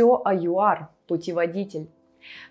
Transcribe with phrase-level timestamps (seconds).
[0.00, 1.86] Все о ЮАР, путеводитель.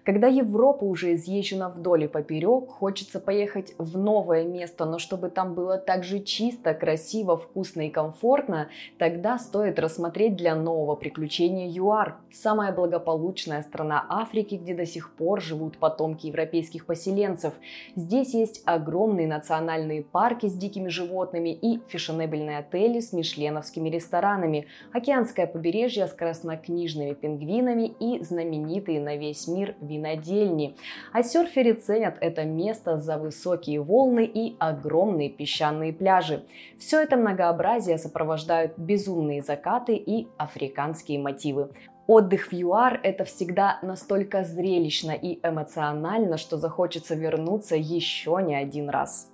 [0.03, 5.53] Когда Европа уже изъезжена вдоль и поперек, хочется поехать в новое место, но чтобы там
[5.53, 12.17] было так же чисто, красиво, вкусно и комфортно, тогда стоит рассмотреть для нового приключения ЮАР.
[12.31, 17.53] Самая благополучная страна Африки, где до сих пор живут потомки европейских поселенцев.
[17.95, 25.47] Здесь есть огромные национальные парки с дикими животными и фешенебельные отели с мишленовскими ресторанами, океанское
[25.47, 30.75] побережье с краснокнижными пингвинами и знаменитые на весь мир мир винодельни.
[31.13, 36.43] А серферы ценят это место за высокие волны и огромные песчаные пляжи.
[36.77, 41.69] Все это многообразие сопровождают безумные закаты и африканские мотивы.
[42.07, 48.89] Отдых в ЮАР– это всегда настолько зрелищно и эмоционально, что захочется вернуться еще не один
[48.89, 49.31] раз.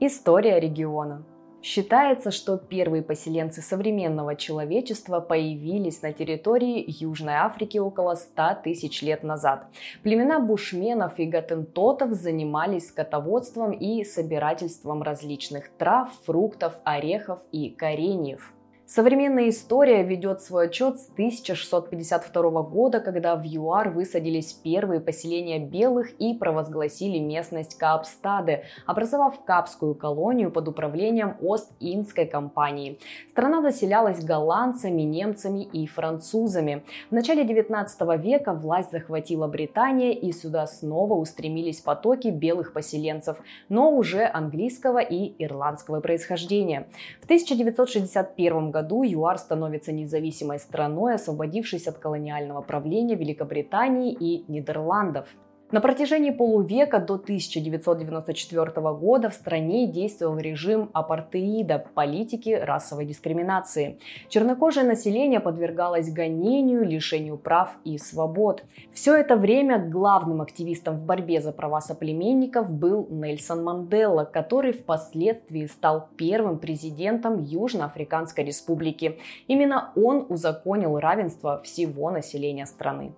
[0.00, 1.22] История региона–
[1.64, 9.22] Считается, что первые поселенцы современного человечества появились на территории Южной Африки около 100 тысяч лет
[9.22, 9.68] назад.
[10.02, 18.52] Племена бушменов и гатентотов занимались скотоводством и собирательством различных трав, фруктов, орехов и кореньев.
[18.86, 26.12] Современная история ведет свой отчет с 1652 года, когда в ЮАР высадились первые поселения белых
[26.20, 32.98] и провозгласили местность Капстаде, образовав Капскую колонию под управлением Ост-Индской компании.
[33.30, 36.84] Страна заселялась голландцами, немцами и французами.
[37.10, 43.38] В начале 19 века власть захватила Британия и сюда снова устремились потоки белых поселенцев,
[43.70, 46.86] но уже английского и ирландского происхождения.
[47.22, 55.28] В 1961 году ЮАР становится независимой страной, освободившись от колониального правления Великобритании и Нидерландов.
[55.74, 63.98] На протяжении полувека до 1994 года в стране действовал режим апартеида, политики расовой дискриминации.
[64.28, 68.62] Чернокожее население подвергалось гонению, лишению прав и свобод.
[68.92, 75.66] Все это время главным активистом в борьбе за права соплеменников был Нельсон Мандела, который впоследствии
[75.66, 79.18] стал первым президентом Южноафриканской республики.
[79.48, 83.12] Именно он узаконил равенство всего населения страны.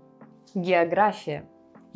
[0.55, 1.45] География.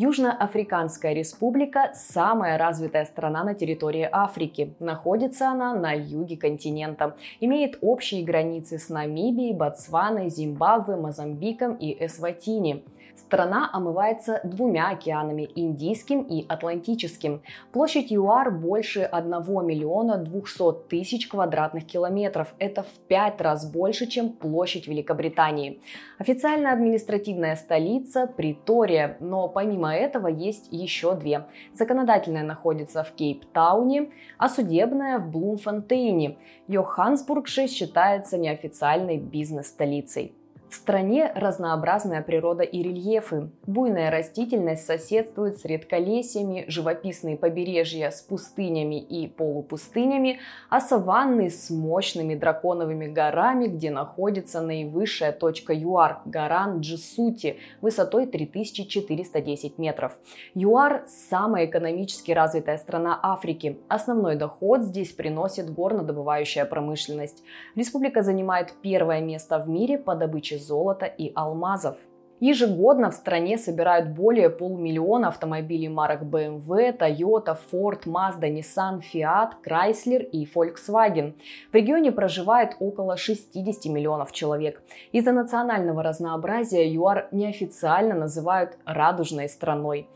[0.03, 4.73] Южноафриканская республика– самая развитая страна на территории Африки.
[4.81, 7.17] Находится она на юге континента.
[7.39, 12.83] Имеет общие границы с Намибией, Ботсваной, Зимбабве, Мозамбиком и Эсватини.
[13.21, 17.43] Страна омывается двумя океанами– Индийским и Атлантическим.
[17.71, 19.31] Площадь ЮАР больше 1
[19.67, 22.55] миллиона 200 тысяч квадратных километров.
[22.59, 25.83] Это в пять раз больше, чем площадь Великобритании.
[26.19, 31.47] Официальная административная столица– Притория, но помимо этого есть еще две.
[31.75, 36.39] Законодательная находится в Кейптауне, а судебная в Блумфонтейне.
[36.69, 40.40] Йоханнесбург же считается неофициальной бизнес-столицей.
[40.71, 43.51] В стране разнообразная природа и рельефы.
[43.67, 50.39] Буйная растительность соседствует с редколесьями, живописные побережья с пустынями и полупустынями,
[50.69, 59.77] а саванны с мощными драконовыми горами, где находится наивысшая точка ЮАР– гора Джисути, высотой 3410
[59.77, 60.17] метров.
[60.55, 63.81] ЮАР– самая экономически развитая страна Африки.
[63.89, 67.43] Основной доход здесь приносит горнодобывающая промышленность.
[67.75, 71.97] Республика занимает первое место в мире по добыче золота и алмазов.
[72.41, 80.23] Ежегодно в стране собирают более полумиллиона автомобилей марок BMW, Toyota, Ford, Mazda, Nissan, Fiat, Chrysler
[80.23, 81.35] и Volkswagen.
[81.71, 84.83] В регионе проживает около 60 миллионов человек.
[85.13, 90.09] Из-за национального разнообразия ЮАР неофициально называют «радужной страной».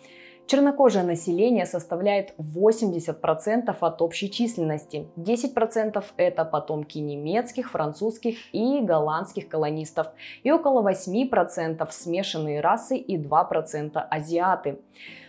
[0.47, 5.09] Чернокожее население составляет 80% от общей численности.
[5.17, 10.09] 10% это потомки немецких, французских и голландских колонистов.
[10.43, 14.81] И около 8% смешанные расы и 2% азиаты.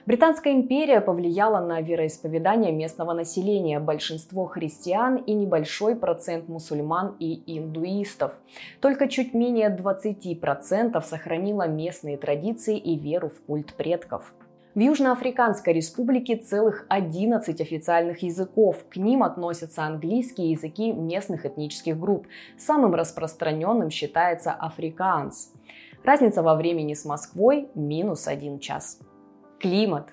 [0.05, 8.34] Британская империя повлияла на вероисповедание местного населения, большинство христиан и небольшой процент мусульман и индуистов.
[8.81, 14.34] Только чуть менее 20% сохранило местные традиции и веру в культ предков.
[14.75, 18.83] В Южноафриканской республике целых 11 официальных языков.
[18.89, 22.27] К ним относятся английские языки местных этнических групп.
[22.57, 25.53] Самым распространенным считается африкаанс.
[26.03, 28.99] Разница во времени с Москвой– минус один час.
[29.61, 30.09] Климат.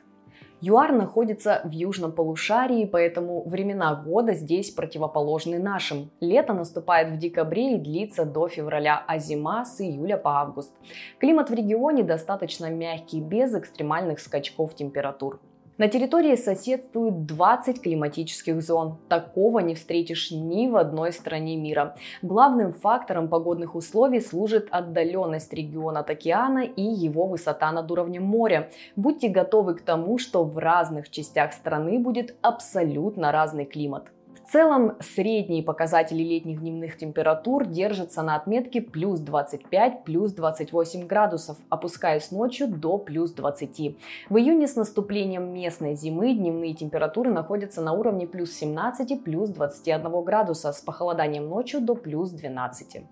[0.65, 6.13] ЮАР находится в южном полушарии, поэтому времена года здесь противоположны нашим.
[6.21, 10.73] Лето наступает в декабре и длится до февраля, а зима с июля по август.
[11.19, 15.41] Климат в регионе достаточно мягкий, без экстремальных скачков температур.
[15.83, 18.99] На территории соседствуют 20 климатических зон.
[19.09, 21.97] Такого не встретишь ни в одной стране мира.
[22.23, 28.71] Главным фактором погодных условий служит отдаленность региона от океана и его высота над уровнем моря.
[28.95, 34.05] Будьте готовы к тому, что в разных частях страны будет абсолютно разный климат.
[34.53, 42.31] Целом, средние показатели летних дневных температур держатся на отметке плюс 25, плюс 28 градусов, опускаясь
[42.31, 43.97] ночью до плюс 20.
[44.29, 50.23] В июне с наступлением местной зимы дневные температуры находятся на уровне плюс 17, плюс 21
[50.23, 53.05] градуса с похолоданием ночью до плюс 12.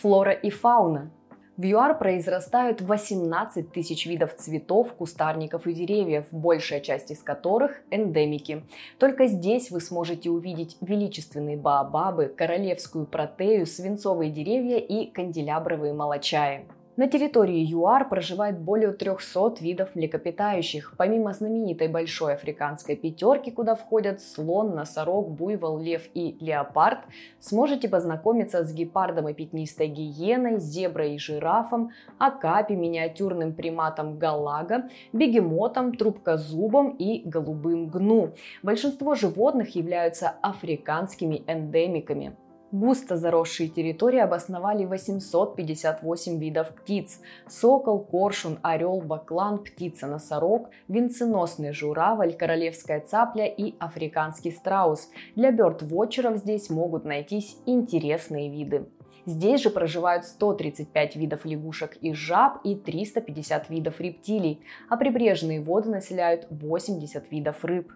[0.00, 1.10] Флора и фауна.
[1.60, 8.64] В ЮАР произрастают 18 тысяч видов цветов, кустарников и деревьев, большая часть из которых– эндемики.
[8.98, 16.64] Только здесь вы сможете увидеть величественные баобабы, королевскую протею, свинцовые деревья и канделябровые молочаи.
[17.00, 20.92] На территории ЮАР проживает более 300 видов млекопитающих.
[20.98, 26.98] Помимо знаменитой большой африканской пятерки, куда входят слон, носорог, буйвол, лев и леопард,
[27.38, 35.96] сможете познакомиться с гепардом и пятнистой гиеной, зеброй и жирафом, акапи, миниатюрным приматом галага, бегемотом,
[35.96, 38.34] трубкозубом и голубым гну.
[38.62, 42.36] Большинство животных являются африканскими эндемиками.
[42.72, 47.20] Густо заросшие территории обосновали 858 видов птиц.
[47.48, 55.08] Сокол, коршун, орел, баклан, птица-носорог, венценосный журавль, королевская цапля и африканский страус.
[55.34, 58.86] Для бёрд-вотчеров здесь могут найтись интересные виды.
[59.26, 65.90] Здесь же проживают 135 видов лягушек и жаб и 350 видов рептилий, а прибрежные воды
[65.90, 67.92] населяют 80 видов рыб.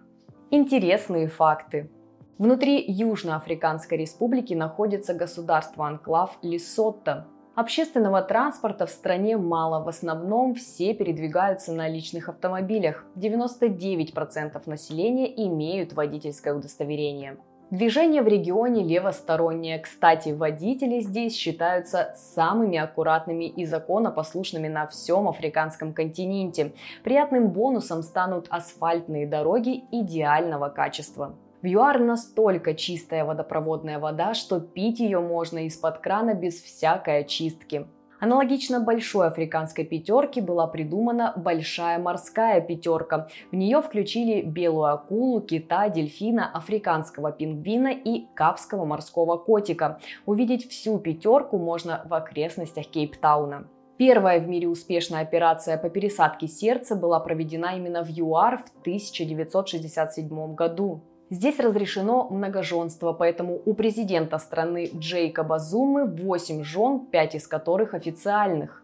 [0.51, 1.89] Интересные факты.
[2.37, 7.27] Внутри Южноафриканской республики находится государство-анклав Лесотто.
[7.55, 13.05] Общественного транспорта в стране мало, в основном все передвигаются на личных автомобилях.
[13.15, 17.37] 99% населения имеют водительское удостоверение.
[17.71, 19.79] Движение в регионе левостороннее.
[19.79, 26.73] Кстати, водители здесь считаются самыми аккуратными и законопослушными на всем африканском континенте.
[27.05, 31.37] Приятным бонусом станут асфальтные дороги идеального качества.
[31.65, 37.87] В ЮАР настолько чистая водопроводная вода, что пить ее можно из-под крана без всякой очистки.
[38.19, 43.29] Аналогично большой африканской пятерке была придумана большая морская пятерка.
[43.51, 49.99] В нее включили белую акулу, кита, дельфина, африканского пингвина и капского морского котика.
[50.27, 53.65] Увидеть всю пятерку можно в окрестностях Кейптауна.
[53.97, 60.53] Первая в мире успешная операция по пересадке сердца была проведена именно в ЮАР в 1967
[60.53, 61.01] году.
[61.31, 68.83] Здесь разрешено многоженство, поэтому у президента страны Джейкоба Зумы 8 жен, 5 из которых официальных.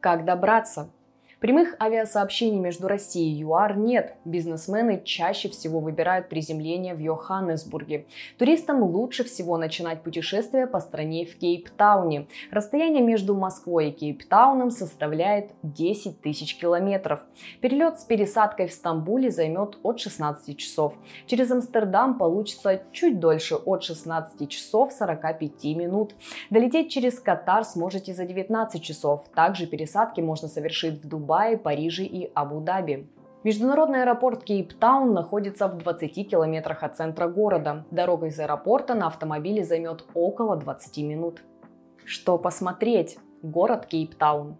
[0.00, 0.90] Как добраться?
[1.42, 4.14] Прямых авиасообщений между Россией и ЮАР нет.
[4.24, 8.06] Бизнесмены чаще всего выбирают приземление в Йоханнесбурге.
[8.38, 12.28] Туристам лучше всего начинать путешествие по стране в Кейптауне.
[12.52, 17.24] Расстояние между Москвой и Кейптауном составляет 10 тысяч километров.
[17.60, 20.94] Перелет с пересадкой в Стамбуле займет от 16 часов.
[21.26, 26.14] Через Амстердам получится чуть дольше, от 16 часов 45 минут.
[26.50, 29.24] Долететь через Катар сможете за 19 часов.
[29.34, 33.08] Также пересадки можно совершить в Дубае Дубае, Париже и Абу-Даби.
[33.42, 37.86] Международный аэропорт Кейптаун находится в 20 километрах от центра города.
[37.90, 41.42] Дорога из аэропорта на автомобиле займет около 20 минут.
[42.04, 43.18] Что посмотреть?
[43.42, 44.58] Город Кейптаун.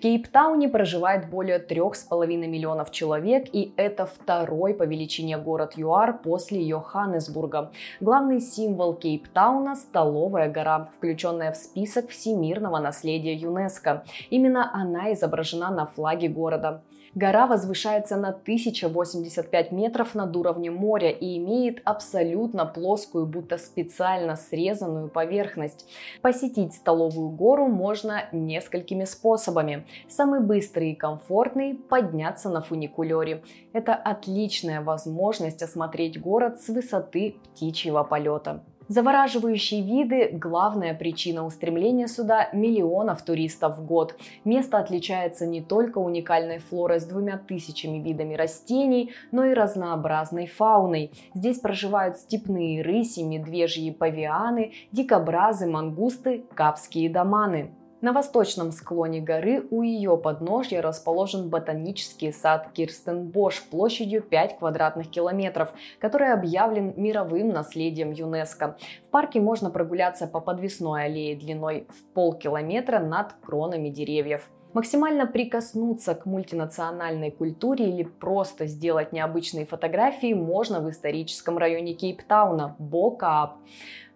[0.00, 7.70] Кейптауне проживает более 3,5 миллионов человек, и это второй по величине город ЮАР после Йоханнесбурга.
[8.00, 14.04] Главный символ Кейптауна– Столовая гора, включенная в список всемирного наследия ЮНЕСКо.
[14.30, 16.82] Именно она изображена на флаге города.
[17.16, 25.08] Гора возвышается на 1085 метров над уровнем моря и имеет абсолютно плоскую, будто специально срезанную
[25.08, 25.88] поверхность.
[26.22, 29.84] Посетить столовую гору можно несколькими способами.
[30.08, 33.42] Самый быстрый и комфортный– подняться на фуникулере.
[33.72, 38.62] Это отличная возможность осмотреть город с высоты птичьего полета.
[38.90, 44.16] Завораживающие виды– главная причина устремления сюда миллионов туристов в год.
[44.44, 51.12] Место отличается не только уникальной флорой с двумя тысячами видами растений, но и разнообразной фауной.
[51.34, 57.70] Здесь проживают степные рыси, медвежьи павианы, дикобразы, мангусты, капские доманы.
[58.00, 65.74] На восточном склоне горы у ее подножья расположен ботанический сад Кирстенбош площадью 5 квадратных километров,
[65.98, 68.78] который объявлен мировым наследием ЮНЕСКо.
[69.06, 74.48] В парке можно прогуляться по подвесной аллее длиной в полкилометра над кронами деревьев.
[74.72, 82.76] Максимально прикоснуться к мультинациональной культуре или просто сделать необычные фотографии можно в историческом районе Кейптауна–
[82.78, 83.56] Бокаап.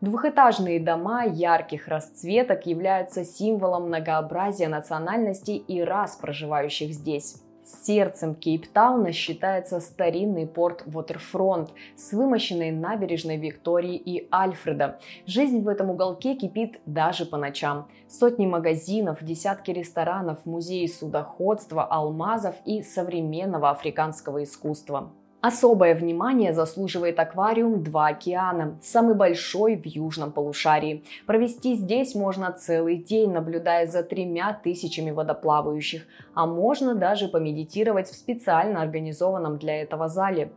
[0.00, 7.43] Двухэтажные дома ярких расцветок являются символом многообразия национальностей и рас, проживающих здесь.
[7.64, 14.99] Сердцем Кейптауна считается старинный порт Вотерфронт с вымощенной набережной Виктории и Альфреда.
[15.25, 17.88] Жизнь в этом уголке кипит даже по ночам.
[18.06, 25.11] Сотни магазинов, десятки ресторанов, музеи судоходства, алмазов и современного африканского искусства.
[25.46, 31.04] Особое внимание заслуживает аквариум «Два океана», самый большой в южном полушарии.
[31.26, 38.14] Провести здесь можно целый день, наблюдая за тремя тысячами водоплавающих, а можно даже помедитировать в
[38.14, 40.50] специально организованном для этого зале.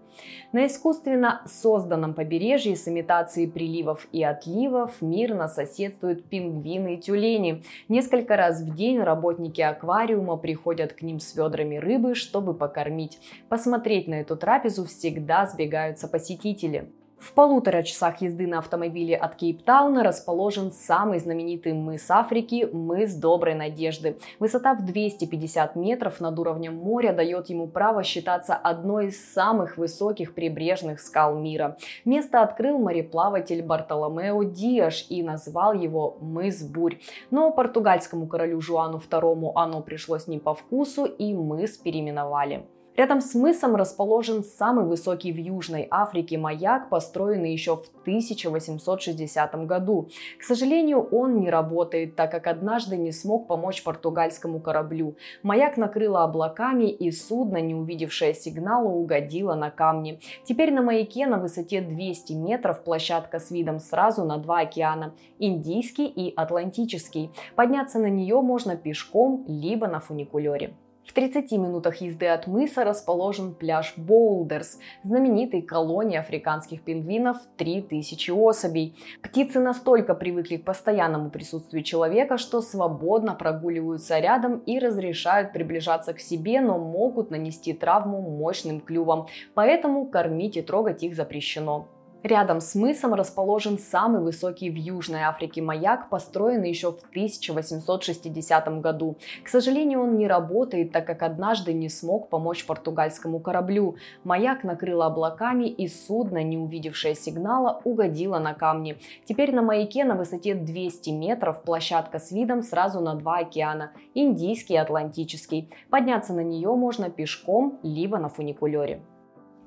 [0.52, 7.64] На искусственно созданном побережье с имитацией приливов и отливов мирно соседствуют пингвины и тюлени.
[7.90, 13.20] Несколько раз в день работники аквариума приходят к ним с ведрами рыбы, чтобы покормить.
[13.50, 16.92] Посмотреть на эту трапезу всегда сбегаются посетители.
[17.20, 23.56] В полутора часах езды на автомобиле от Кейптауна расположен самый знаменитый мыс Африки– мыс Доброй
[23.56, 24.20] Надежды.
[24.38, 30.36] Высота в 250 метров над уровнем моря дает ему право считаться одной из самых высоких
[30.36, 31.78] прибрежных скал мира.
[32.06, 37.00] Место открыл мореплаватель Бартоломео Диаш и назвал его мыс Бурь.
[37.32, 42.68] Но португальскому королю Жуану II оно пришлось не по вкусу и мыс переименовали.
[42.98, 50.10] Рядом с мысом расположен самый высокий в Южной Африке маяк, построенный еще в 1860 году.
[50.39, 55.16] К сожалению, он не работает, так как однажды не смог помочь португальскому кораблю.
[55.44, 60.20] Маяк накрыло облаками, и судно, не увидевшее сигнала, угодило на камни.
[60.44, 66.08] Теперь на маяке на высоте 200 метров площадка с видом сразу на два океана– Индийский
[66.08, 67.30] и Атлантический.
[67.56, 70.74] Подняться на нее можно пешком, либо на фуникулере.
[71.08, 78.94] В 30 минутах езды от мыса расположен пляж Боулдерс, знаменитый колония африканских пингвинов 3000 особей.
[79.22, 86.20] Птицы настолько привыкли к постоянному присутствию человека, что свободно прогуливаются рядом и разрешают приближаться к
[86.20, 91.88] себе, но могут нанести травму мощным клювом, поэтому кормить и трогать их запрещено.
[92.24, 99.18] Рядом с мысом расположен самый высокий в Южной Африке маяк, построенный еще в 1860 году.
[99.44, 103.98] К сожалению, он не работает, так как однажды не смог помочь португальскому кораблю.
[104.24, 108.98] Маяк накрыло облаками, и судно, не увидевшее сигнала, угодило на камни.
[109.26, 114.74] Теперь на маяке на высоте 200 метров площадка с видом сразу на два океана– Индийский
[114.74, 115.70] и Атлантический.
[115.92, 119.02] Подняться на нее можно пешком, либо на фуникулере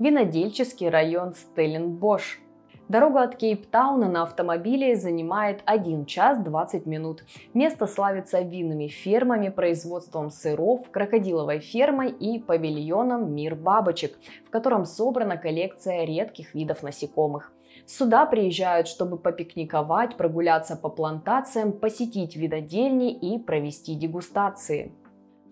[0.00, 2.40] винодельческий район Стелленбош.
[2.88, 7.22] Дорога от Кейптауна на автомобиле занимает 1 час 20 минут.
[7.54, 15.36] Место славится винными фермами, производством сыров, крокодиловой фермой и павильоном «Мир бабочек», в котором собрана
[15.36, 17.52] коллекция редких видов насекомых.
[17.86, 24.92] Сюда приезжают, чтобы попикниковать, прогуляться по плантациям, посетить видодельни и провести дегустации.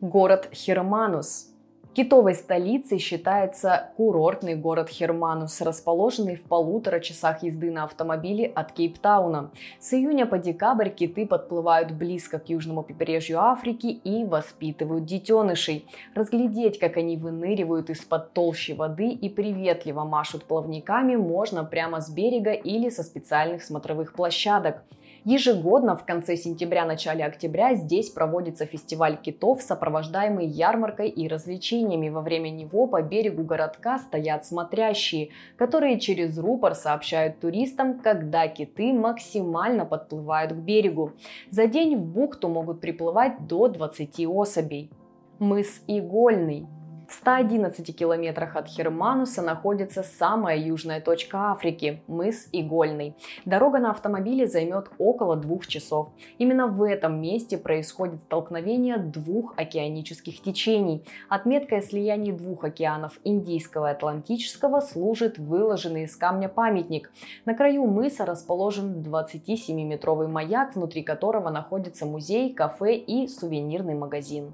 [0.00, 1.52] Город Херманус
[1.98, 9.50] Китовой столицей считается курортный город Херманус, расположенный в полутора часах езды на автомобиле от Кейптауна.
[9.80, 15.88] С июня по декабрь киты подплывают близко к южному побережью Африки и воспитывают детенышей.
[16.14, 22.52] Разглядеть, как они выныривают из-под толщи воды и приветливо машут плавниками, можно прямо с берега
[22.52, 24.84] или со специальных смотровых площадок.
[25.30, 32.08] Ежегодно в конце сентября-начале октября здесь проводится фестиваль китов, сопровождаемый ярмаркой и развлечениями.
[32.08, 38.94] Во время него по берегу городка стоят смотрящие, которые через рупор сообщают туристам, когда киты
[38.94, 41.12] максимально подплывают к берегу.
[41.50, 44.90] За день в бухту могут приплывать до 20 особей.
[45.38, 46.66] Мыс Игольный
[47.08, 53.16] в 111 километрах от Хермануса находится самая южная точка Африки– мыс Игольный.
[53.46, 56.10] Дорога на автомобиле займет около двух часов.
[56.36, 61.02] Именно в этом месте происходит столкновение двух океанических течений.
[61.30, 67.10] Отметкой о слиянии двух океанов– Индийского и Атлантического– служит выложенный из камня памятник.
[67.46, 74.52] На краю мыса расположен 27-метровый маяк, внутри которого находится музей, кафе и сувенирный магазин.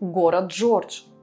[0.00, 1.04] Город Джордж–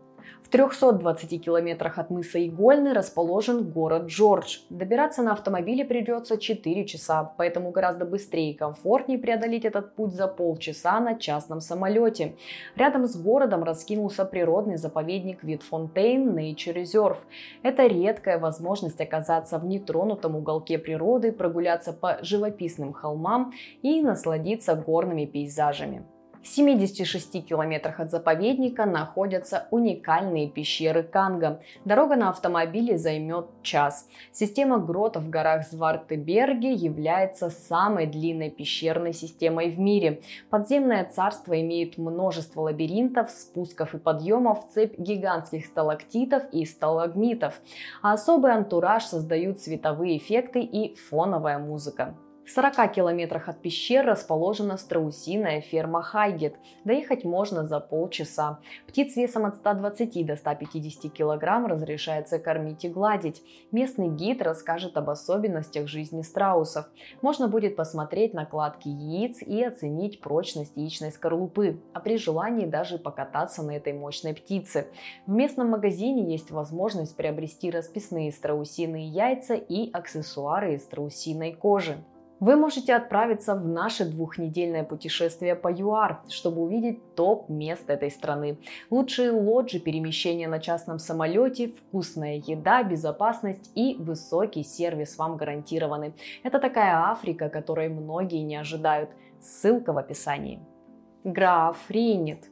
[0.50, 4.60] 320 километрах от мыса Игольный расположен город Джордж.
[4.70, 10.28] Добираться на автомобиле придется 4 часа, поэтому гораздо быстрее и комфортнее преодолеть этот путь за
[10.28, 12.36] полчаса на частном самолете.
[12.76, 17.18] Рядом с городом раскинулся природный заповедник Витфонтейн Nature Reserve.
[17.64, 25.26] Это редкая возможность оказаться в нетронутом уголке природы, прогуляться по живописным холмам и насладиться горными
[25.26, 26.06] пейзажами.
[26.42, 31.62] В 76 километрах от заповедника находятся уникальные пещеры Канга.
[31.86, 34.08] Дорога на автомобиле займет час.
[34.32, 40.22] Система гротов в горах Звартеберге является самой длинной пещерной системой в мире.
[40.50, 47.62] Подземное царство имеет множество лабиринтов, спусков и подъемов, цепь гигантских сталактитов и сталагмитов.
[48.02, 52.16] А особый антураж создают световые эффекты и фоновая музыка.
[52.46, 56.56] В 40 километрах от пещер расположена страусиная ферма Хайгет.
[56.84, 58.60] Доехать можно за полчаса.
[58.88, 63.44] Птиц весом от 120 до 150 килограмм разрешается кормить и гладить.
[63.72, 66.88] Местный гид расскажет об особенностях жизни страусов.
[67.22, 73.62] Можно будет посмотреть накладки яиц и оценить прочность яичной скорлупы, а при желании даже покататься
[73.62, 74.88] на этой мощной птице.
[75.28, 82.04] В местном магазине есть возможность приобрести расписные страусиные яйца и аксессуары из страусиной кожи.
[82.42, 88.58] Вы можете отправиться в наше двухнедельное путешествие по ЮАР, чтобы увидеть топ мест этой страны.
[88.90, 96.16] Лучшие лоджи, перемещения на частном самолете, вкусная еда, безопасность и высокий сервис вам гарантированы.
[96.42, 99.12] Это такая Африка, которой многие не ожидают.
[99.40, 100.60] Ссылка в описании.
[101.24, 102.51] Граф Рейнит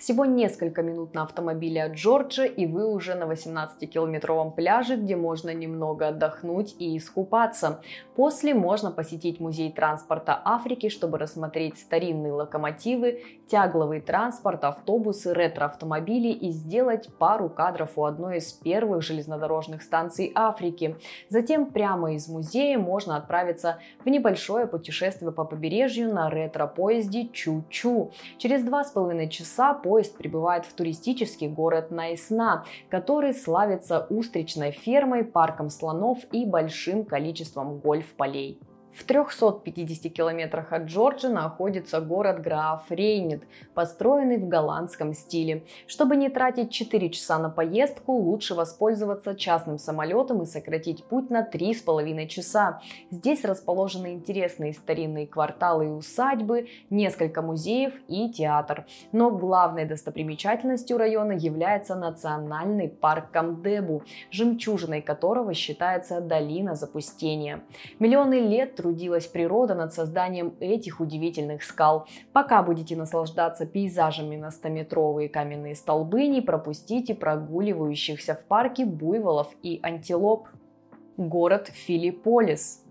[0.00, 5.52] всего несколько минут на автомобиле от Джорджа, и вы уже на 18-километровом пляже, где можно
[5.52, 7.82] немного отдохнуть и искупаться.
[8.16, 16.50] После можно посетить музей транспорта Африки, чтобы рассмотреть старинные локомотивы, тягловый транспорт, автобусы, ретро-автомобили и
[16.50, 20.96] сделать пару кадров у одной из первых железнодорожных станций Африки.
[21.28, 28.12] Затем прямо из музея можно отправиться в небольшое путешествие по побережью на ретро-поезде Чу-Чу.
[28.38, 34.70] Через два с половиной часа по поезд прибывает в туристический город Найсна, который славится устричной
[34.70, 38.60] фермой, парком слонов и большим количеством гольф-полей.
[38.92, 45.64] В 350 километрах от Джорджа находится город Граф Рейнит, построенный в голландском стиле.
[45.86, 51.42] Чтобы не тратить 4 часа на поездку, лучше воспользоваться частным самолетом и сократить путь на
[51.42, 52.80] 3,5 часа.
[53.10, 58.86] Здесь расположены интересные старинные кварталы и усадьбы, несколько музеев и театр.
[59.12, 67.60] Но главной достопримечательностью района является национальный парк Камдебу, жемчужиной которого считается долина запустения.
[68.00, 72.06] Миллионы лет трудилась природа над созданием этих удивительных скал.
[72.32, 79.80] Пока будете наслаждаться пейзажами на 100-метровые каменные столбы, не пропустите прогуливающихся в парке буйволов и
[79.82, 80.48] антилоп.
[81.18, 82.82] Город Филипполис–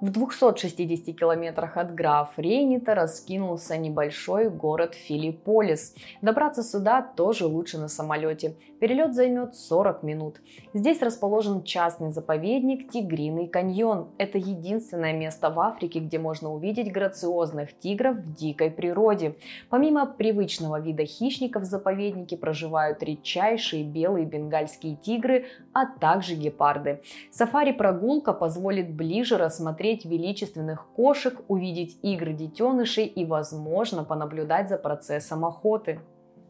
[0.00, 5.94] в 260 километрах от граф Рейнита раскинулся небольшой город Филипполис.
[6.22, 8.54] Добраться сюда тоже лучше на самолете.
[8.78, 10.40] Перелет займет 40 минут.
[10.72, 14.08] Здесь расположен частный заповедник Тигриный каньон.
[14.18, 19.34] Это единственное место в Африке, где можно увидеть грациозных тигров в дикой природе.
[19.68, 27.02] Помимо привычного вида хищников в заповеднике проживают редчайшие белые бенгальские тигры, а также гепарды.
[27.32, 35.44] Сафари-прогулка позволит ближе рассмотреть рассмотреть величественных кошек, увидеть игры детенышей и, возможно, понаблюдать за процессом
[35.44, 36.00] охоты.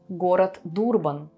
[0.09, 1.29] Город Дурбан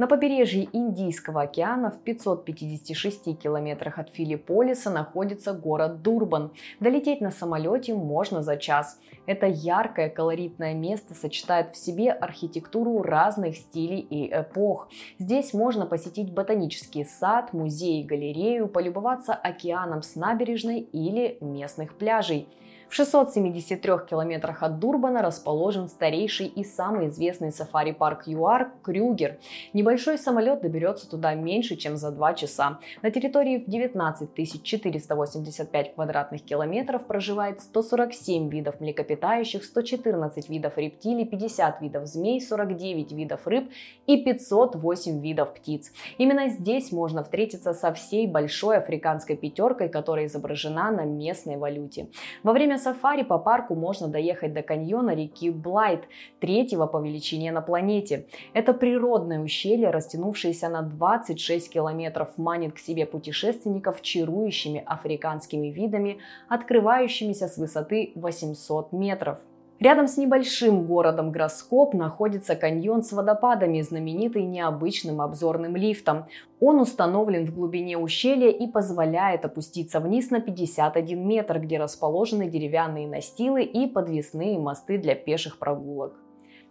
[0.00, 6.52] на побережье Индийского океана в 556 километрах от Филипполиса находится город Дурбан.
[6.80, 8.98] Долететь на самолете можно за час.
[9.26, 14.88] Это яркое колоритное место сочетает в себе архитектуру разных стилей и эпох.
[15.18, 22.48] Здесь можно посетить ботанический сад, музей и галерею, полюбоваться океаном с набережной или местных пляжей.
[22.90, 29.38] В 673 километрах от Дурбана расположен старейший и самый известный сафари-парк ЮАР Крюгер.
[29.72, 32.80] Небольшой самолет доберется туда меньше, чем за два часа.
[33.02, 41.80] На территории в 19 485 квадратных километров проживает 147 видов млекопитающих, 114 видов рептилий, 50
[41.82, 43.70] видов змей, 49 видов рыб
[44.08, 45.92] и 508 видов птиц.
[46.18, 52.08] Именно здесь можно встретиться со всей большой африканской пятеркой, которая изображена на местной валюте.
[52.42, 56.08] Во время сафари по парку можно доехать до каньона реки Блайт,
[56.40, 58.26] третьего по величине на планете.
[58.54, 67.46] Это природное ущелье, растянувшееся на 26 километров, манит к себе путешественников чарующими африканскими видами, открывающимися
[67.46, 69.38] с высоты 800 метров.
[69.80, 76.26] Рядом с небольшим городом Гроскоп находится каньон с водопадами, знаменитый необычным обзорным лифтом.
[76.60, 83.08] Он установлен в глубине ущелья и позволяет опуститься вниз на 51 метр, где расположены деревянные
[83.08, 86.14] настилы и подвесные мосты для пеших прогулок.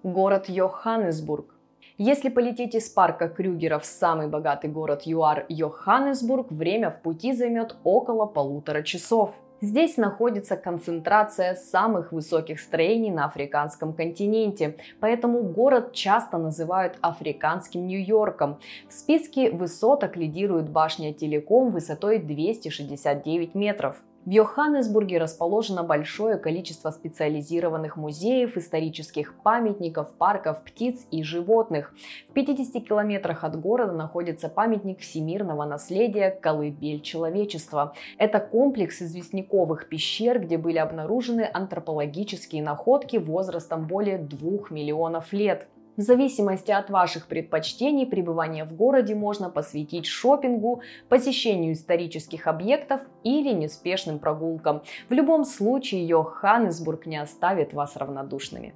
[0.04, 1.56] Город Йоханнесбург
[2.02, 7.76] если полететь из парка Крюгера в самый богатый город ЮАР Йоханнесбург, время в пути займет
[7.84, 9.36] около полутора часов.
[9.62, 18.60] Здесь находится концентрация самых высоких строений на африканском континенте, поэтому город часто называют африканским Нью-Йорком.
[18.88, 23.98] В списке высоток лидирует башня Телеком высотой 269 метров.
[24.26, 31.96] В Йоханнесбурге расположено большое количество специализированных музеев, исторических памятников, парков птиц и животных.
[32.28, 37.94] В 50 километрах от города находится памятник всемирного наследия «Колыбель человечества».
[38.18, 45.68] Это комплекс известняковых пещер, где были обнаружены антропологические находки возрастом более двух миллионов лет.
[46.00, 53.52] В зависимости от ваших предпочтений пребывание в городе можно посвятить шопингу, посещению исторических объектов или
[53.52, 54.82] неспешным прогулкам.
[55.10, 58.76] В любом случае Йоханнесбург не оставит вас равнодушными.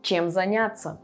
[0.00, 0.98] Чем заняться?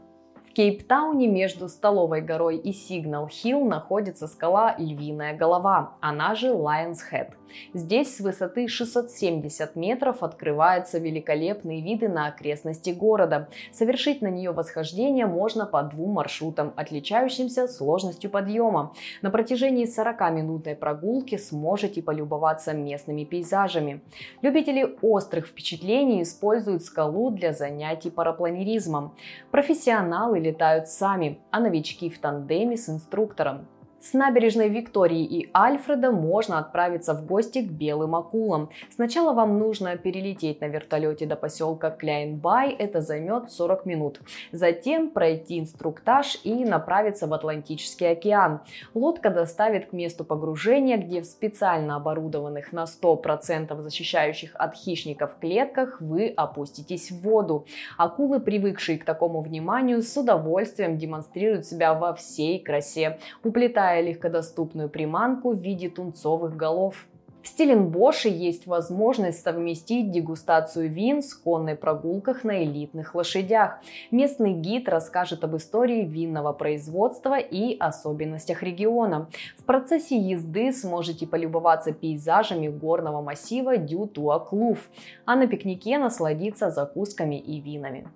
[0.53, 7.35] Кейптауне между Столовой горой и Сигнал Хилл находится скала Львиная голова, она же Lion's Head.
[7.73, 13.49] Здесь с высоты 670 метров открываются великолепные виды на окрестности города.
[13.71, 18.93] Совершить на нее восхождение можно по двум маршрутам, отличающимся сложностью подъема.
[19.21, 24.01] На протяжении 40-минутной прогулки сможете полюбоваться местными пейзажами.
[24.41, 29.15] Любители острых впечатлений используют скалу для занятий парапланеризмом.
[29.51, 33.67] Профессионалы летают сами, а новички в тандеме с инструктором.
[34.01, 38.71] С набережной Виктории и Альфреда можно отправиться в гости к белым акулам.
[38.89, 44.19] Сначала вам нужно перелететь на вертолете до поселка Кляйнбай, это займет 40 минут.
[44.51, 48.61] Затем пройти инструктаж и направиться в Атлантический океан.
[48.95, 56.01] Лодка доставит к месту погружения, где в специально оборудованных на 100% защищающих от хищников клетках
[56.01, 57.67] вы опуститесь в воду.
[57.99, 64.89] Акулы, привыкшие к такому вниманию, с удовольствием демонстрируют себя во всей красе, уплетая предлагая легкодоступную
[64.89, 67.07] приманку в виде тунцовых голов.
[67.43, 73.79] В Стеленбоше есть возможность совместить дегустацию вин с конной прогулках на элитных лошадях.
[74.11, 79.27] Местный гид расскажет об истории винного производства и особенностях региона.
[79.57, 84.77] В процессе езды сможете полюбоваться пейзажами горного массива Дю-Туаклуф,
[85.25, 88.07] а на пикнике насладиться закусками и винами.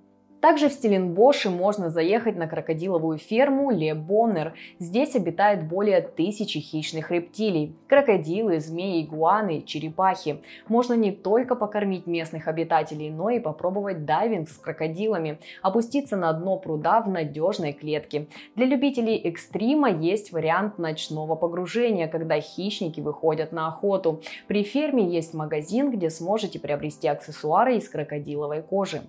[0.46, 4.54] Также в Стеленбоше можно заехать на крокодиловую ферму Ле Боннер.
[4.78, 7.76] Здесь обитает более тысячи хищных рептилий.
[7.88, 10.44] Крокодилы, змеи, игуаны, черепахи.
[10.68, 16.58] Можно не только покормить местных обитателей, но и попробовать дайвинг с крокодилами, опуститься на дно
[16.58, 18.28] пруда в надежной клетке.
[18.56, 24.22] Для любителей экстрима есть вариант ночного погружения, когда хищники выходят на охоту.
[24.48, 29.02] При ферме есть магазин, где сможете приобрести аксессуары из крокодиловой кожи.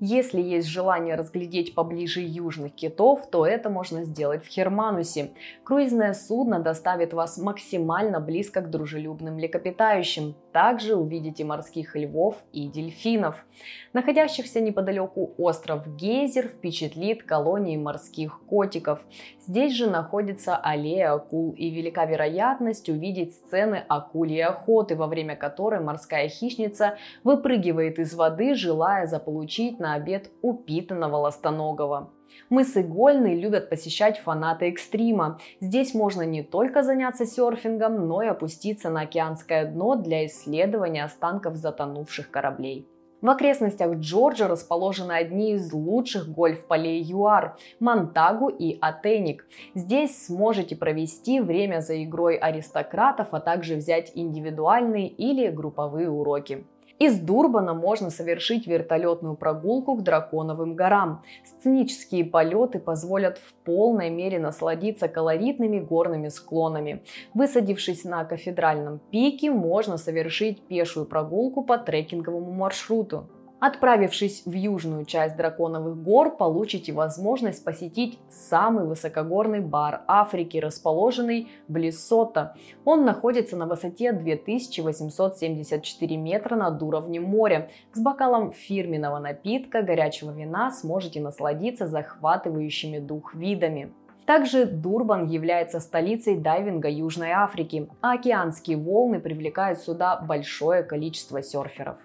[0.00, 5.32] Если есть желание разглядеть поближе южных китов, то это можно сделать в Херманусе.
[5.64, 10.36] Круизное судно доставит вас максимально близко к дружелюбным млекопитающим.
[10.52, 13.44] Также увидите морских львов и дельфинов.
[13.92, 19.00] Находящихся неподалеку остров Гейзер впечатлит колонии морских котиков.
[19.46, 25.80] Здесь же находится аллея акул и велика вероятность увидеть сцены акульей охоты, во время которой
[25.80, 32.10] морская хищница выпрыгивает из воды, желая заполучить на обед упитанного ластоногого.
[32.50, 35.38] Мыс Игольный любят посещать фанаты экстрима.
[35.60, 41.56] Здесь можно не только заняться серфингом, но и опуститься на океанское дно для исследования останков
[41.56, 42.86] затонувших кораблей.
[43.20, 49.44] В окрестностях Джорджа расположены одни из лучших гольф-полей ЮАР– Монтагу и Атеник.
[49.74, 56.64] Здесь сможете провести время за игрой аристократов, а также взять индивидуальные или групповые уроки.
[56.98, 61.22] Из Дурбана можно совершить вертолетную прогулку к Драконовым горам.
[61.44, 67.04] Сценические полеты позволят в полной мере насладиться колоритными горными склонами.
[67.34, 73.28] Высадившись на кафедральном пике, можно совершить пешую прогулку по трекинговому маршруту.
[73.60, 81.76] Отправившись в южную часть Драконовых гор, получите возможность посетить самый высокогорный бар Африки, расположенный в
[81.76, 82.54] Лесото.
[82.84, 87.68] Он находится на высоте 2874 метра над уровнем моря.
[87.92, 93.92] С бокалом фирменного напитка, горячего вина сможете насладиться захватывающими дух видами.
[94.24, 101.96] Также Дурбан является столицей дайвинга Южной Африки, а океанские волны привлекают сюда большое количество серферов.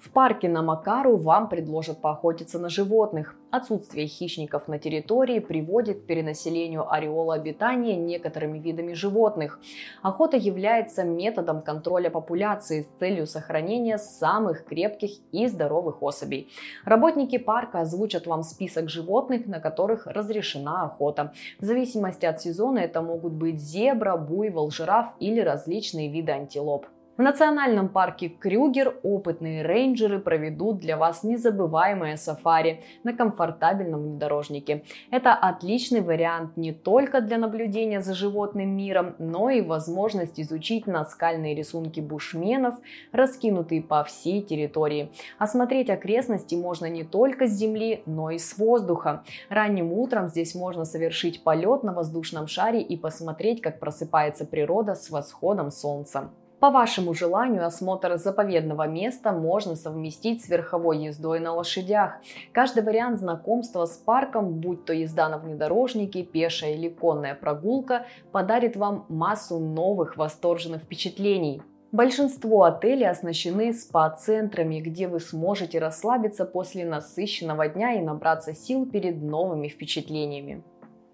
[0.00, 3.36] В парке на Макару вам предложат поохотиться на животных.
[3.50, 9.60] Отсутствие хищников на территории приводит к перенаселению ореола обитания некоторыми видами животных.
[10.00, 16.48] Охота является методом контроля популяции с целью сохранения самых крепких и здоровых особей.
[16.86, 21.34] Работники парка озвучат вам список животных, на которых разрешена охота.
[21.58, 26.86] В зависимости от сезона это могут быть зебра, буйвол, жираф или различные виды антилоп.
[27.20, 34.84] В национальном парке Крюгер опытные рейнджеры проведут для вас незабываемое сафари на комфортабельном внедорожнике.
[35.10, 41.54] Это отличный вариант не только для наблюдения за животным миром, но и возможность изучить наскальные
[41.54, 42.76] рисунки бушменов,
[43.12, 45.12] раскинутые по всей территории.
[45.36, 49.24] Осмотреть окрестности можно не только с земли, но и с воздуха.
[49.50, 55.10] Ранним утром здесь можно совершить полет на воздушном шаре и посмотреть, как просыпается природа с
[55.10, 56.30] восходом солнца.
[56.60, 62.18] По вашему желанию осмотр заповедного места можно совместить с верховой ездой на лошадях.
[62.52, 68.76] Каждый вариант знакомства с парком, будь то езда на внедорожнике, пешая или конная прогулка, подарит
[68.76, 71.62] вам массу новых восторженных впечатлений.
[71.92, 79.22] Большинство отелей оснащены спа-центрами, где вы сможете расслабиться после насыщенного дня и набраться сил перед
[79.22, 80.62] новыми впечатлениями.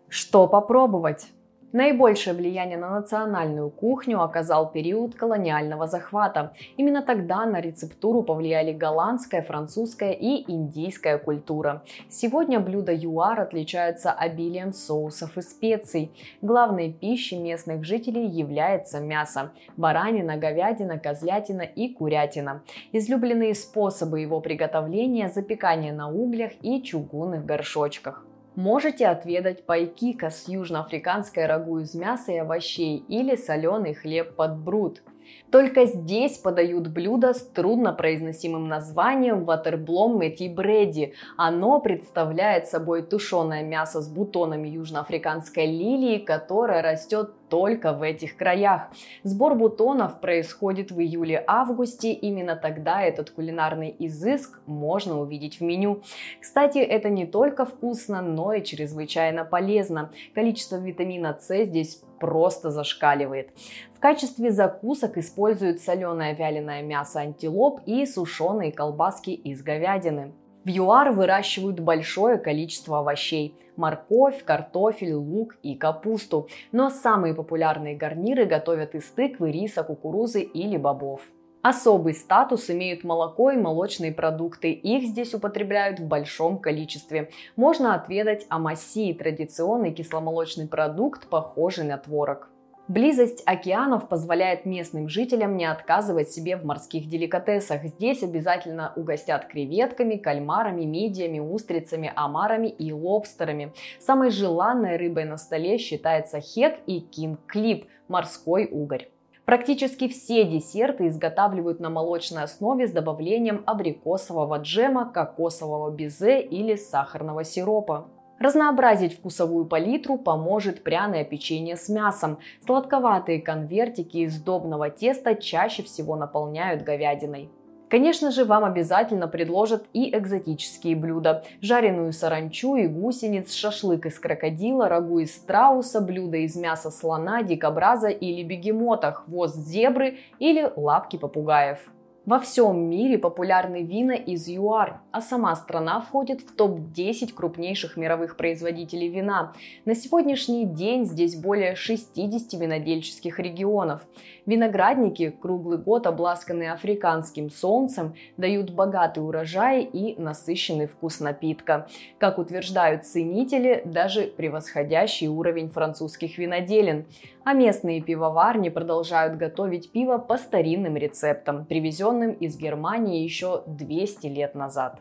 [0.09, 1.29] Что попробовать?
[1.73, 6.53] Наибольшее влияние на национальную кухню оказал период колониального захвата.
[6.77, 11.83] Именно тогда на рецептуру повлияли голландская, французская и индийская культура.
[12.09, 16.13] Сегодня блюда юар отличаются обилием соусов и специй.
[16.41, 22.63] Главной пищей местных жителей является мясо– баранина, говядина, козлятина и курятина.
[22.93, 28.25] Излюбленные способы его приготовления– запекание на углях и чугунных горшочках.
[28.57, 35.03] Можете отведать пайкика с южноафриканской рагу из мяса и овощей или соленый хлеб под брут.
[35.51, 41.13] Только здесь подают блюдо с труднопроизносимым названием ватерблом мети бреди.
[41.37, 48.89] Оно представляет собой тушеное мясо с бутонами южноафриканской лилии, которая растет только в этих краях.
[49.23, 56.03] Сбор бутонов происходит в июле-августе, именно тогда этот кулинарный изыск можно увидеть в меню.
[56.41, 60.11] Кстати, это не только вкусно, но и чрезвычайно полезно.
[60.35, 63.51] Количество витамина С здесь просто зашкаливает.
[63.95, 70.33] В качестве закусок используют соленое вяленое мясо антилоп и сушеные колбаски из говядины.
[70.67, 76.49] В ЮАР выращивают большое количество овощей– морковь, картофель, лук и капусту.
[76.73, 81.21] Но самые популярные гарниры готовят из тыквы, риса, кукурузы или бобов.
[81.63, 84.73] Особый статус имеют молоко и молочные продукты.
[84.73, 87.31] Их здесь употребляют в большом количестве.
[87.55, 92.51] Можно отведать амаси– традиционный кисломолочный продукт, похожий на творог.
[92.89, 97.83] Близость океанов позволяет местным жителям не отказывать себе в морских деликатесах.
[97.83, 103.73] Здесь обязательно угостят креветками, кальмарами, мидиями, устрицами, омарами и лобстерами.
[103.99, 109.09] Самой желанной рыбой на столе считается хек и кинг-клип– морской угорь.
[109.45, 117.43] Практически все десерты изготавливают на молочной основе с добавлением абрикосового джема, кокосового безе или сахарного
[117.43, 118.09] сиропа.
[118.39, 122.39] Разнообразить вкусовую палитру поможет пряное печенье с мясом.
[122.65, 127.51] Сладковатые конвертики из сдобного теста чаще всего наполняют говядиной.
[127.89, 131.45] Конечно же, вам обязательно предложат и экзотические блюда.
[131.61, 138.09] Жареную саранчу и гусениц, шашлык из крокодила, рагу из страуса, блюда из мяса слона, дикобраза
[138.09, 141.79] или бегемота, хвост зебры или лапки попугаев.
[142.27, 148.37] Во всем мире популярны вина из ЮАР, а сама страна входит в топ-10 крупнейших мировых
[148.37, 149.53] производителей вина.
[149.85, 154.01] На сегодняшний день здесь более 60 винодельческих регионов.
[154.47, 161.89] Виноградники, круглый год обласканные африканским солнцем, дают богатый урожай и насыщенный вкус напитка.
[162.19, 167.07] Как утверждают ценители, даже превосходящий уровень французских виноделин.
[167.45, 174.55] А местные пивоварни продолжают готовить пиво по старинным рецептам, привезенным из Германии еще 200 лет
[174.55, 175.01] назад.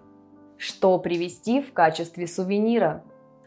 [0.58, 3.04] Что привезти в качестве сувенира?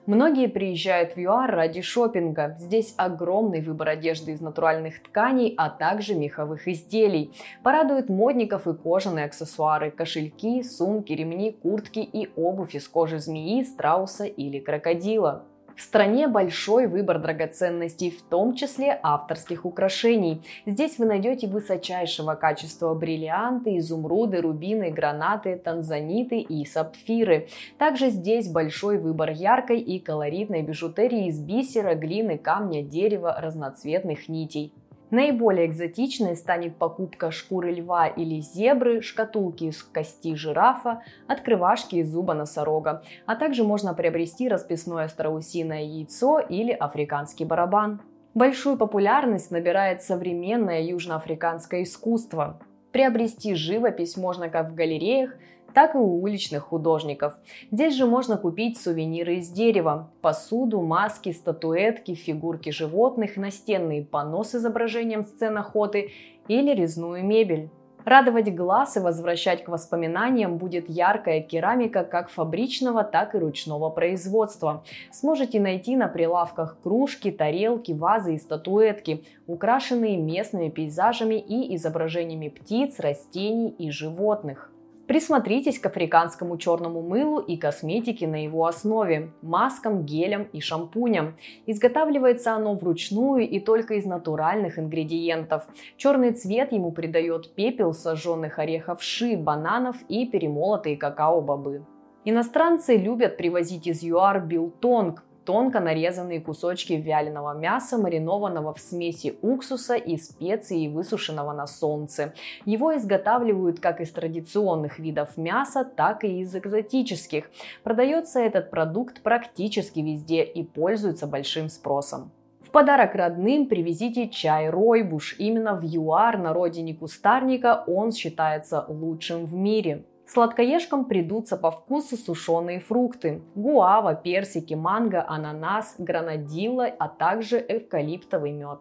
[0.08, 2.56] Многие приезжают в ЮАР ради шопинга.
[2.58, 7.34] Здесь огромный выбор одежды из натуральных тканей, а также меховых изделий.
[7.62, 14.24] Порадуют модников и кожаные аксессуары, кошельки, сумки, ремни, куртки и обувь из кожи змеи, страуса
[14.24, 15.44] или крокодила.
[15.78, 20.42] В стране большой выбор драгоценностей, в том числе авторских украшений.
[20.66, 27.46] Здесь вы найдете высочайшего качества бриллианты, изумруды, рубины, гранаты, танзаниты и сапфиры.
[27.78, 34.72] Также здесь большой выбор яркой и колоритной бижутерии из бисера, глины, камня, дерева, разноцветных нитей.
[35.10, 42.34] Наиболее экзотичной станет покупка шкуры льва или зебры, шкатулки из кости жирафа, открывашки из зуба
[42.34, 48.02] носорога, а также можно приобрести расписное страусиное яйцо или африканский барабан.
[48.34, 52.60] Большую популярность набирает современное южноафриканское искусство.
[52.92, 55.34] Приобрести живопись можно как в галереях,
[55.74, 57.34] так и у уличных художников.
[57.70, 64.54] Здесь же можно купить сувениры из дерева, посуду, маски, статуэтки, фигурки животных, настенные панно с
[64.54, 66.12] изображением сцен охоты
[66.48, 67.70] или резную мебель.
[68.04, 74.82] Радовать глаз и возвращать к воспоминаниям будет яркая керамика как фабричного, так и ручного производства.
[75.12, 82.98] Сможете найти на прилавках кружки, тарелки, вазы и статуэтки, украшенные местными пейзажами и изображениями птиц,
[82.98, 84.72] растений и животных.
[85.08, 91.34] Присмотритесь к африканскому черному мылу и косметике на его основе, маскам, гелям и шампуням.
[91.64, 95.66] Изготавливается оно вручную и только из натуральных ингредиентов.
[95.96, 101.86] Черный цвет ему придает пепел сожженных орехов ши, бананов и перемолотые какао-бобы.
[102.26, 109.94] Иностранцы любят привозить из ЮАР билтонг, тонко нарезанные кусочки вяленого мяса, маринованного в смеси уксуса
[109.94, 112.34] и специй и высушенного на солнце.
[112.66, 117.50] Его изготавливают как из традиционных видов мяса, так и из экзотических.
[117.82, 122.30] Продается этот продукт практически везде и пользуется большим спросом.
[122.60, 125.34] В подарок родным привезите чай ройбуш.
[125.38, 130.04] Именно в ЮАР, на родине кустарника, он считается лучшим в мире.
[130.28, 138.80] Сладкоежкам придутся по вкусу сушеные фрукты– гуава, персики, манго, ананас, гранадилла, а также эвкалиптовый мед.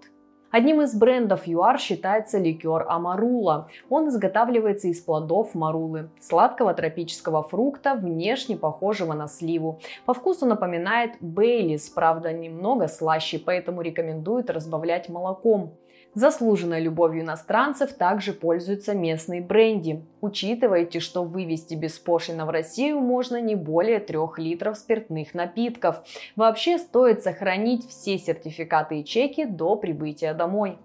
[0.51, 3.69] Одним из брендов ЮАР считается ликер Амарула.
[3.89, 9.79] Он изготавливается из плодов марулы, сладкого тропического фрукта, внешне похожего на сливу.
[10.05, 15.73] По вкусу напоминает Бейлис, правда немного слаще, поэтому рекомендуют разбавлять молоком.
[16.13, 20.03] Заслуженной любовью иностранцев также пользуются местные бренди.
[20.19, 26.01] Учитывайте, что вывести беспошлино в Россию можно не более 3 литров спиртных напитков.
[26.35, 30.79] Вообще стоит сохранить все сертификаты и чеки до прибытия домой.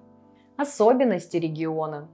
[0.58, 2.08] Особенности региона.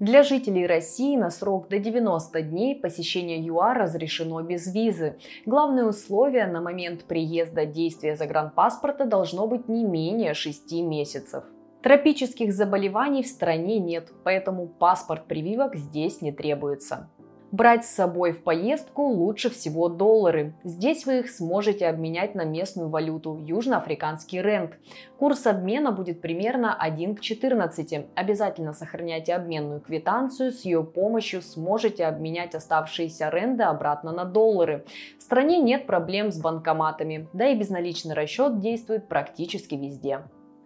[0.00, 5.16] Для жителей России на срок до 90 дней посещение ЮАР разрешено без визы.
[5.46, 11.44] Главное условие на момент приезда действия загранпаспорта должно быть не менее 6 месяцев.
[11.82, 17.10] Тропических заболеваний в стране нет, поэтому паспорт прививок здесь не требуется.
[17.50, 20.54] Брать с собой в поездку лучше всего доллары.
[20.64, 24.78] Здесь вы их сможете обменять на местную валюту– южноафриканский рент.
[25.18, 28.06] Курс обмена будет примерно 1 к 14.
[28.14, 34.86] Обязательно сохраняйте обменную квитанцию, с ее помощью сможете обменять оставшиеся ренды обратно на доллары.
[35.18, 40.20] В стране нет проблем с банкоматами, да и безналичный расчет действует практически везде.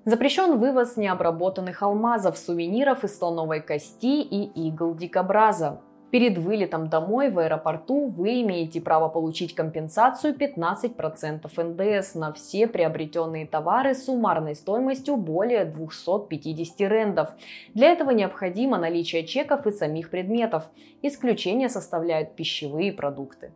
[0.06, 5.80] Запрещен вывоз необработанных алмазов, сувениров из слоновой кости и игл дикобраза.
[6.12, 13.48] Перед вылетом домой в аэропорту вы имеете право получить компенсацию 15% НДС на все приобретенные
[13.48, 17.30] товары с суммарной стоимостью более 250 рендов.
[17.74, 20.70] Для этого необходимо наличие чеков и самих предметов.
[21.02, 23.50] Исключение составляют пищевые продукты.